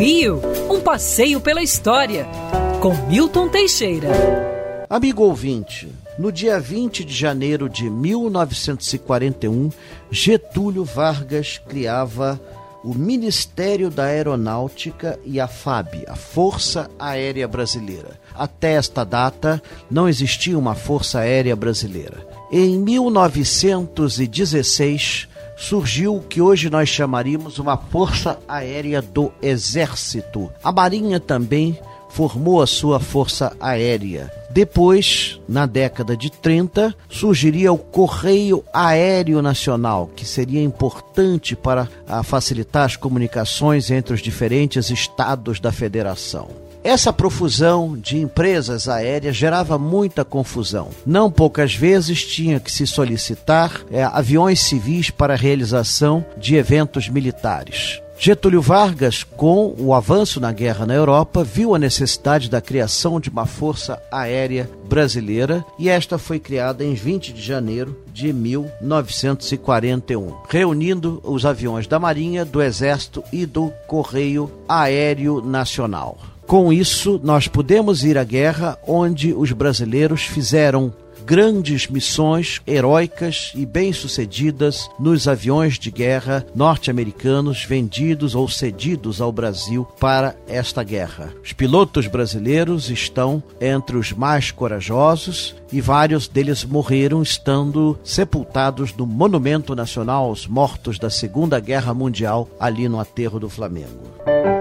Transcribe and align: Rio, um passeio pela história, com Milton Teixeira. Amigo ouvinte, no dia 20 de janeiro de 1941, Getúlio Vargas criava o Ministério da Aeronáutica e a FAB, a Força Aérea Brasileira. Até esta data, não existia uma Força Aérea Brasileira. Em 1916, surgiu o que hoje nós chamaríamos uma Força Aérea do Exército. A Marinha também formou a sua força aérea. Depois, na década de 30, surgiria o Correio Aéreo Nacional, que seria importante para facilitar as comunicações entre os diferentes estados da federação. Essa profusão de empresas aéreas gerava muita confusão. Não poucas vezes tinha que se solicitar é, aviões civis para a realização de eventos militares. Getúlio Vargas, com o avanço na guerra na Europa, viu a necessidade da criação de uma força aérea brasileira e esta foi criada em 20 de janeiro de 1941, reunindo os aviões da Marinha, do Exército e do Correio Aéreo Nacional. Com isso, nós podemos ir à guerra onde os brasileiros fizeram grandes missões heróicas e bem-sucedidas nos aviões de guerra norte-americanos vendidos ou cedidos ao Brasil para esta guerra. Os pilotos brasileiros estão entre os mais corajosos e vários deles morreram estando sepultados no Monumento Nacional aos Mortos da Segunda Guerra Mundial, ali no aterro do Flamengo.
Rio, 0.00 0.40
um 0.70 0.80
passeio 0.80 1.42
pela 1.42 1.62
história, 1.62 2.26
com 2.80 2.94
Milton 3.06 3.50
Teixeira. 3.50 4.08
Amigo 4.88 5.24
ouvinte, 5.24 5.92
no 6.18 6.32
dia 6.32 6.58
20 6.58 7.04
de 7.04 7.12
janeiro 7.12 7.68
de 7.68 7.90
1941, 7.90 9.68
Getúlio 10.10 10.86
Vargas 10.86 11.60
criava 11.68 12.40
o 12.82 12.94
Ministério 12.94 13.90
da 13.90 14.04
Aeronáutica 14.04 15.20
e 15.22 15.38
a 15.38 15.46
FAB, 15.46 16.06
a 16.08 16.16
Força 16.16 16.90
Aérea 16.98 17.46
Brasileira. 17.46 18.18
Até 18.34 18.76
esta 18.76 19.04
data, 19.04 19.62
não 19.90 20.08
existia 20.08 20.58
uma 20.58 20.74
Força 20.74 21.18
Aérea 21.18 21.54
Brasileira. 21.54 22.26
Em 22.50 22.78
1916, 22.78 25.28
surgiu 25.60 26.16
o 26.16 26.22
que 26.22 26.40
hoje 26.40 26.70
nós 26.70 26.88
chamaríamos 26.88 27.58
uma 27.58 27.76
Força 27.76 28.38
Aérea 28.48 29.02
do 29.02 29.30
Exército. 29.42 30.50
A 30.64 30.72
Marinha 30.72 31.20
também 31.20 31.78
formou 32.08 32.60
a 32.60 32.66
sua 32.66 32.98
força 32.98 33.56
aérea. 33.60 34.32
Depois, 34.50 35.40
na 35.48 35.64
década 35.66 36.16
de 36.16 36.28
30, 36.28 36.92
surgiria 37.08 37.72
o 37.72 37.78
Correio 37.78 38.64
Aéreo 38.72 39.40
Nacional, 39.40 40.10
que 40.16 40.24
seria 40.24 40.60
importante 40.60 41.54
para 41.54 41.86
facilitar 42.24 42.84
as 42.84 42.96
comunicações 42.96 43.90
entre 43.92 44.14
os 44.14 44.20
diferentes 44.20 44.90
estados 44.90 45.60
da 45.60 45.70
federação. 45.70 46.48
Essa 46.82 47.12
profusão 47.12 47.94
de 47.94 48.16
empresas 48.16 48.88
aéreas 48.88 49.36
gerava 49.36 49.76
muita 49.76 50.24
confusão. 50.24 50.88
Não 51.04 51.30
poucas 51.30 51.74
vezes 51.74 52.24
tinha 52.24 52.58
que 52.58 52.72
se 52.72 52.86
solicitar 52.86 53.82
é, 53.92 54.02
aviões 54.02 54.60
civis 54.60 55.10
para 55.10 55.34
a 55.34 55.36
realização 55.36 56.24
de 56.38 56.56
eventos 56.56 57.06
militares. 57.08 58.00
Getúlio 58.18 58.62
Vargas, 58.62 59.24
com 59.24 59.74
o 59.78 59.94
avanço 59.94 60.40
na 60.40 60.52
guerra 60.52 60.84
na 60.84 60.92
Europa, 60.94 61.42
viu 61.42 61.74
a 61.74 61.78
necessidade 61.78 62.50
da 62.50 62.60
criação 62.60 63.18
de 63.18 63.30
uma 63.30 63.46
força 63.46 63.98
aérea 64.12 64.68
brasileira 64.86 65.64
e 65.78 65.88
esta 65.88 66.18
foi 66.18 66.38
criada 66.38 66.84
em 66.84 66.92
20 66.92 67.32
de 67.32 67.40
janeiro 67.40 67.98
de 68.12 68.30
1941, 68.30 70.34
reunindo 70.48 71.18
os 71.24 71.46
aviões 71.46 71.86
da 71.86 71.98
Marinha, 71.98 72.44
do 72.44 72.60
Exército 72.62 73.24
e 73.32 73.46
do 73.46 73.72
Correio 73.86 74.52
Aéreo 74.68 75.40
Nacional. 75.40 76.18
Com 76.50 76.72
isso, 76.72 77.20
nós 77.22 77.46
podemos 77.46 78.02
ir 78.02 78.18
à 78.18 78.24
guerra 78.24 78.76
onde 78.84 79.32
os 79.32 79.52
brasileiros 79.52 80.22
fizeram 80.22 80.92
grandes 81.24 81.86
missões 81.86 82.60
heróicas 82.66 83.52
e 83.54 83.64
bem-sucedidas 83.64 84.90
nos 84.98 85.28
aviões 85.28 85.78
de 85.78 85.92
guerra 85.92 86.44
norte-americanos 86.52 87.64
vendidos 87.64 88.34
ou 88.34 88.48
cedidos 88.48 89.20
ao 89.20 89.30
Brasil 89.30 89.86
para 90.00 90.34
esta 90.48 90.82
guerra. 90.82 91.32
Os 91.40 91.52
pilotos 91.52 92.08
brasileiros 92.08 92.90
estão 92.90 93.40
entre 93.60 93.96
os 93.96 94.12
mais 94.12 94.50
corajosos 94.50 95.54
e 95.72 95.80
vários 95.80 96.26
deles 96.26 96.64
morreram 96.64 97.22
estando 97.22 97.96
sepultados 98.02 98.92
no 98.92 99.06
Monumento 99.06 99.76
Nacional 99.76 100.24
aos 100.24 100.48
Mortos 100.48 100.98
da 100.98 101.10
Segunda 101.10 101.60
Guerra 101.60 101.94
Mundial, 101.94 102.48
ali 102.58 102.88
no 102.88 102.98
aterro 102.98 103.38
do 103.38 103.48
Flamengo. 103.48 104.59